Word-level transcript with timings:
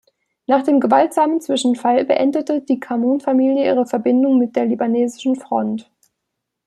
Nach 0.47 0.63
dem 0.63 0.79
gewaltsamen 0.79 1.41
Zwischenfall 1.41 2.05
beendete 2.05 2.61
die 2.61 2.79
Chamoun-Familie 2.83 3.63
ihre 3.65 3.85
Verbindung 3.85 4.39
mit 4.39 4.55
der 4.55 4.65
Libanesischen 4.65 5.35
Front. 5.35 5.91